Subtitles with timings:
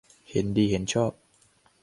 [0.29, 1.11] เห็นดีเห็นชอบ